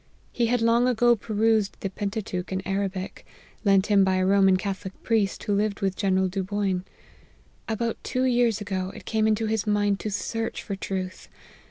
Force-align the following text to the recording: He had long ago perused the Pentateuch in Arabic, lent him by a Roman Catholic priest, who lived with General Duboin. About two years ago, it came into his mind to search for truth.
He 0.31 0.47
had 0.47 0.63
long 0.63 0.87
ago 0.87 1.15
perused 1.15 1.77
the 1.81 1.91
Pentateuch 1.91 2.51
in 2.51 2.67
Arabic, 2.67 3.23
lent 3.63 3.85
him 3.85 4.03
by 4.03 4.15
a 4.15 4.25
Roman 4.25 4.57
Catholic 4.57 4.93
priest, 5.03 5.43
who 5.43 5.53
lived 5.53 5.81
with 5.81 5.95
General 5.95 6.27
Duboin. 6.27 6.85
About 7.69 8.03
two 8.03 8.23
years 8.23 8.59
ago, 8.59 8.91
it 8.95 9.05
came 9.05 9.27
into 9.27 9.45
his 9.45 9.67
mind 9.67 9.99
to 9.99 10.09
search 10.09 10.63
for 10.63 10.75
truth. 10.75 11.29